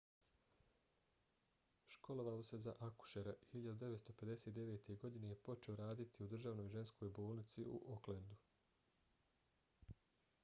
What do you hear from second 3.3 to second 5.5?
i 1959. godine je